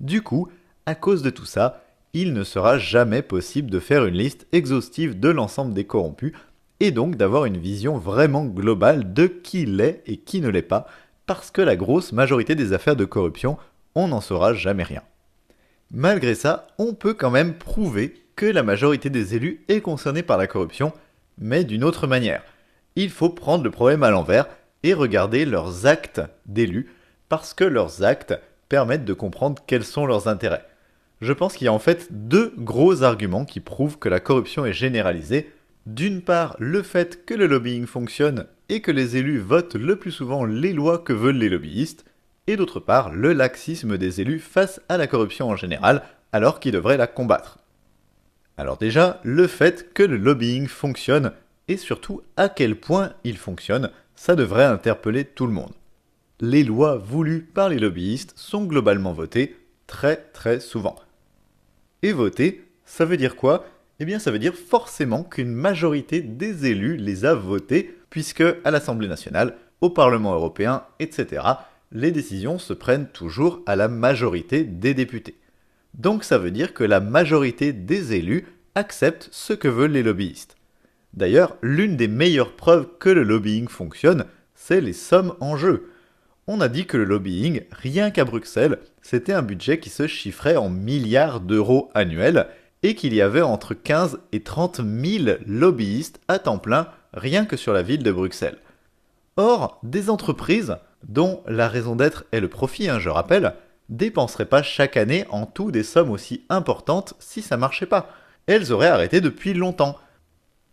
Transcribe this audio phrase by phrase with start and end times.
[0.00, 0.48] Du coup,
[0.86, 5.20] à cause de tout ça, il ne sera jamais possible de faire une liste exhaustive
[5.20, 6.32] de l'ensemble des corrompus
[6.80, 10.86] et donc d'avoir une vision vraiment globale de qui l'est et qui ne l'est pas,
[11.26, 13.58] parce que la grosse majorité des affaires de corruption,
[13.94, 15.02] on n'en saura jamais rien.
[15.92, 20.38] Malgré ça, on peut quand même prouver que la majorité des élus est concernée par
[20.38, 20.92] la corruption,
[21.38, 22.42] mais d'une autre manière.
[22.96, 24.46] Il faut prendre le problème à l'envers
[24.82, 26.90] et regarder leurs actes d'élus,
[27.28, 28.40] parce que leurs actes
[28.70, 30.64] permettent de comprendre quels sont leurs intérêts.
[31.20, 34.64] Je pense qu'il y a en fait deux gros arguments qui prouvent que la corruption
[34.64, 35.52] est généralisée.
[35.84, 40.12] D'une part, le fait que le lobbying fonctionne et que les élus votent le plus
[40.12, 42.06] souvent les lois que veulent les lobbyistes,
[42.46, 46.72] et d'autre part, le laxisme des élus face à la corruption en général, alors qu'ils
[46.72, 47.58] devraient la combattre.
[48.56, 51.32] Alors déjà, le fait que le lobbying fonctionne,
[51.68, 55.72] et surtout à quel point il fonctionne, ça devrait interpeller tout le monde.
[56.42, 60.96] Les lois voulues par les lobbyistes sont globalement votées très très souvent.
[62.00, 63.66] Et voter, ça veut dire quoi?
[63.98, 68.70] Eh bien ça veut dire forcément qu'une majorité des élus les a votés, puisque à
[68.70, 71.42] l'Assemblée nationale, au Parlement européen, etc.,
[71.92, 75.36] les décisions se prennent toujours à la majorité des députés.
[75.92, 80.56] Donc ça veut dire que la majorité des élus acceptent ce que veulent les lobbyistes.
[81.12, 85.90] D'ailleurs, l'une des meilleures preuves que le lobbying fonctionne, c'est les sommes en jeu.
[86.46, 90.56] On a dit que le lobbying, rien qu'à Bruxelles, c'était un budget qui se chiffrait
[90.56, 92.48] en milliards d'euros annuels
[92.82, 97.56] et qu'il y avait entre 15 et 30 000 lobbyistes à temps plein rien que
[97.56, 98.58] sur la ville de Bruxelles.
[99.36, 103.54] Or, des entreprises, dont la raison d'être est le profit, hein, je rappelle,
[103.88, 108.08] dépenseraient pas chaque année en tout des sommes aussi importantes si ça marchait pas.
[108.46, 109.96] Elles auraient arrêté depuis longtemps.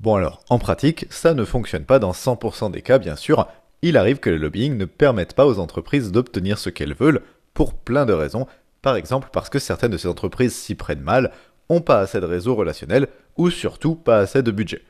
[0.00, 3.48] Bon alors, en pratique, ça ne fonctionne pas dans 100% des cas bien sûr.
[3.82, 7.22] Il arrive que le lobbying ne permette pas aux entreprises d'obtenir ce qu'elles veulent,
[7.54, 8.46] pour plein de raisons,
[8.82, 11.32] par exemple parce que certaines de ces entreprises s'y prennent mal,
[11.68, 14.82] ont pas assez de réseau relationnel, ou surtout pas assez de budget.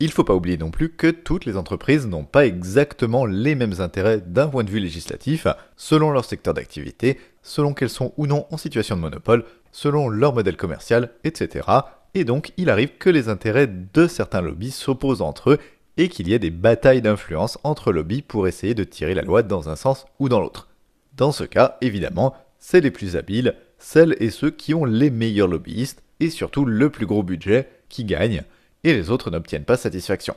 [0.00, 3.80] Il faut pas oublier non plus que toutes les entreprises n'ont pas exactement les mêmes
[3.80, 8.46] intérêts d'un point de vue législatif, selon leur secteur d'activité, selon qu'elles sont ou non
[8.50, 11.68] en situation de monopole, selon leur modèle commercial, etc.
[12.14, 15.58] Et donc il arrive que les intérêts de certains lobbies s'opposent entre eux
[15.96, 19.42] et qu'il y ait des batailles d'influence entre lobbies pour essayer de tirer la loi
[19.42, 20.68] dans un sens ou dans l'autre.
[21.16, 25.48] Dans ce cas, évidemment, c'est les plus habiles, celles et ceux qui ont les meilleurs
[25.48, 28.42] lobbyistes et surtout le plus gros budget qui gagnent,
[28.82, 30.36] et les autres n'obtiennent pas satisfaction.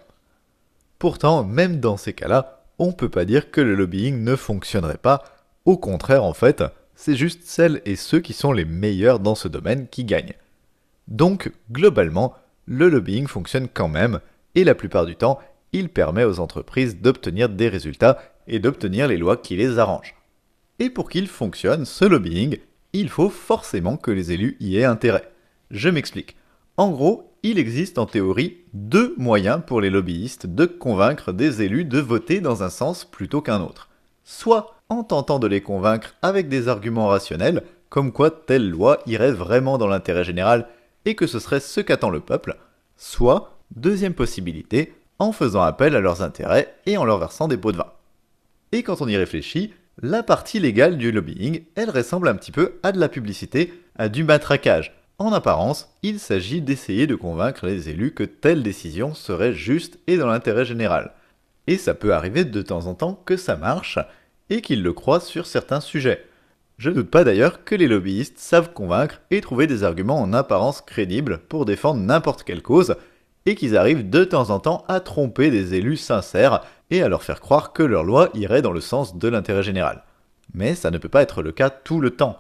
[1.00, 4.97] Pourtant, même dans ces cas-là, on ne peut pas dire que le lobbying ne fonctionnerait
[4.97, 5.23] pas,
[5.66, 6.63] au contraire en fait,
[6.96, 10.34] c'est juste celles et ceux qui sont les meilleurs dans ce domaine qui gagnent.
[11.07, 12.34] Donc, globalement,
[12.66, 14.19] le lobbying fonctionne quand même,
[14.57, 15.40] et la plupart du temps,
[15.72, 20.16] il permet aux entreprises d'obtenir des résultats et d'obtenir les lois qui les arrangent.
[20.79, 22.57] Et pour qu'il fonctionne, ce lobbying,
[22.91, 25.31] il faut forcément que les élus y aient intérêt.
[25.69, 26.35] Je m'explique.
[26.75, 31.85] En gros, il existe en théorie deux moyens pour les lobbyistes de convaincre des élus
[31.85, 33.90] de voter dans un sens plutôt qu'un autre.
[34.23, 39.31] Soit en tentant de les convaincre avec des arguments rationnels, comme quoi telle loi irait
[39.31, 40.67] vraiment dans l'intérêt général
[41.06, 42.57] et que ce serait ce qu'attend le peuple,
[42.97, 47.72] soit, deuxième possibilité, en faisant appel à leurs intérêts et en leur versant des pots
[47.72, 47.91] de vin.
[48.72, 52.79] Et quand on y réfléchit, la partie légale du lobbying, elle ressemble un petit peu
[52.83, 54.94] à de la publicité, à du matraquage.
[55.17, 60.17] En apparence, il s'agit d'essayer de convaincre les élus que telle décision serait juste et
[60.17, 61.13] dans l'intérêt général.
[61.66, 63.97] Et ça peut arriver de temps en temps que ça marche,
[64.49, 66.23] et qu'ils le croient sur certains sujets.
[66.78, 70.31] Je ne doute pas d'ailleurs que les lobbyistes savent convaincre et trouver des arguments en
[70.31, 72.95] apparence crédibles pour défendre n'importe quelle cause,
[73.47, 77.24] et qu'ils arrivent de temps en temps à tromper des élus sincères et à leur
[77.24, 80.03] faire croire que leur loi irait dans le sens de l'intérêt général.
[80.53, 82.40] Mais ça ne peut pas être le cas tout le temps.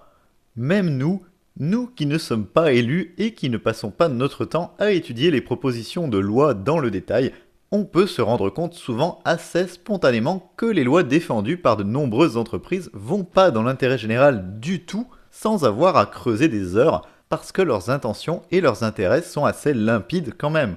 [0.57, 1.23] Même nous,
[1.57, 5.31] nous qui ne sommes pas élus et qui ne passons pas notre temps à étudier
[5.31, 7.31] les propositions de loi dans le détail,
[7.71, 12.35] on peut se rendre compte souvent assez spontanément que les lois défendues par de nombreuses
[12.35, 17.53] entreprises vont pas dans l'intérêt général du tout sans avoir à creuser des heures parce
[17.53, 20.75] que leurs intentions et leurs intérêts sont assez limpides quand même.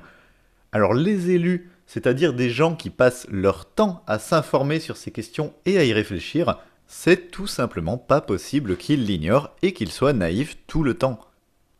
[0.72, 5.52] Alors les élus c'est-à-dire des gens qui passent leur temps à s'informer sur ces questions
[5.67, 6.56] et à y réfléchir,
[6.87, 11.19] c'est tout simplement pas possible qu'ils l'ignorent et qu'ils soient naïfs tout le temps.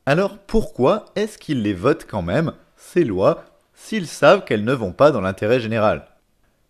[0.07, 4.91] Alors pourquoi est-ce qu'ils les votent quand même, ces lois, s'ils savent qu'elles ne vont
[4.91, 6.09] pas dans l'intérêt général?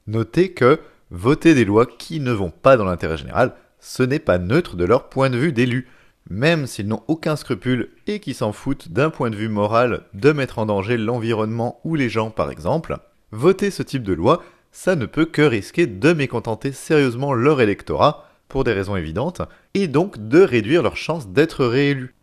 [0.07, 0.79] Notez que
[1.11, 4.85] voter des lois qui ne vont pas dans l'intérêt général, ce n'est pas neutre de
[4.85, 5.89] leur point de vue d'élu.
[6.29, 10.33] Même s'ils n'ont aucun scrupule et qui s'en foutent d'un point de vue moral de
[10.33, 12.99] mettre en danger l'environnement ou les gens par exemple,
[13.33, 18.27] voter ce type de loi, ça ne peut que risquer de mécontenter sérieusement leur électorat,
[18.49, 19.43] pour des raisons évidentes,
[19.75, 22.15] et donc de réduire leurs chances d'être réélus.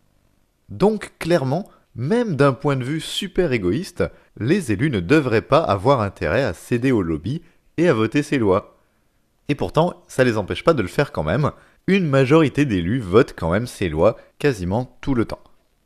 [0.69, 4.03] Donc clairement, même d'un point de vue super égoïste,
[4.39, 7.41] les élus ne devraient pas avoir intérêt à céder au lobby
[7.77, 8.77] et à voter ces lois.
[9.49, 11.51] Et pourtant, ça les empêche pas de le faire quand même.
[11.89, 15.39] Une majorité d'élus votent quand même ces lois quasiment tout le temps.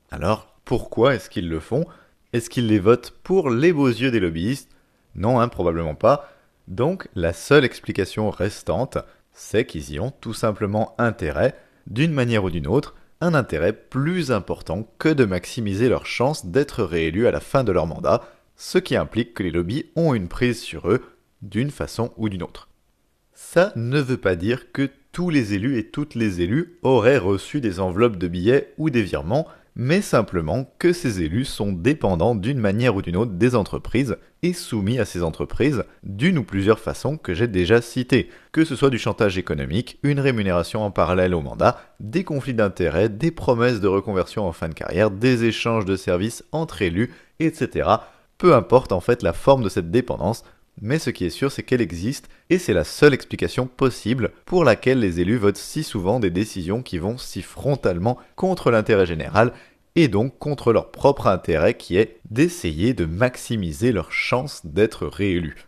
[0.09, 1.85] Alors, pourquoi est-ce qu'ils le font?
[2.33, 4.71] Est-ce qu'ils les votent pour les beaux yeux des lobbyistes?
[5.13, 6.27] Non, hein, probablement pas.
[6.67, 8.97] Donc, la seule explication restante,
[9.31, 11.55] c'est qu'ils y ont tout simplement intérêt,
[11.85, 16.83] d'une manière ou d'une autre, un intérêt plus important que de maximiser leurs chances d'être
[16.83, 18.21] réélus à la fin de leur mandat,
[18.55, 21.03] ce qui implique que les lobbies ont une prise sur eux
[21.43, 22.69] d'une façon ou d'une autre.
[23.35, 27.61] Ça ne veut pas dire que tous les élus et toutes les élus auraient reçu
[27.61, 32.59] des enveloppes de billets ou des virements, mais simplement que ces élus sont dépendants d'une
[32.59, 37.17] manière ou d'une autre des entreprises et soumis à ces entreprises d'une ou plusieurs façons
[37.17, 41.41] que j'ai déjà citées, que ce soit du chantage économique, une rémunération en parallèle au
[41.41, 45.95] mandat, des conflits d'intérêts, des promesses de reconversion en fin de carrière, des échanges de
[45.95, 47.89] services entre élus, etc.
[48.37, 50.43] Peu importe en fait la forme de cette dépendance,
[50.79, 54.63] mais ce qui est sûr, c'est qu'elle existe, et c'est la seule explication possible pour
[54.63, 59.53] laquelle les élus votent si souvent des décisions qui vont si frontalement contre l'intérêt général,
[59.95, 65.67] et donc contre leur propre intérêt qui est d'essayer de maximiser leurs chances d'être réélus.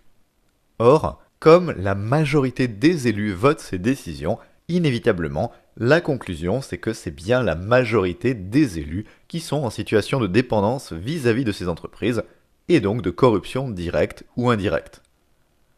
[0.79, 4.39] Or, comme la majorité des élus votent ces décisions,
[4.69, 10.19] inévitablement, la conclusion, c'est que c'est bien la majorité des élus qui sont en situation
[10.19, 12.23] de dépendance vis-à-vis de ces entreprises,
[12.69, 15.02] et donc de corruption directe ou indirecte.